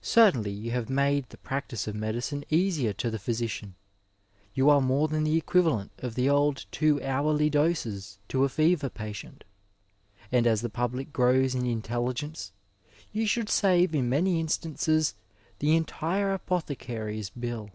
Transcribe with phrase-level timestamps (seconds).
[0.00, 3.74] Certainly you have made the practice of medicine easier to the physician;
[4.54, 8.88] you are more than the equivalent of the old two hourly doses to a fever
[8.88, 9.44] patient;
[10.32, 12.50] and as the public gcows in inteUigence
[13.12, 15.16] you should save in many instances
[15.58, 17.68] the entire apothecary's bill.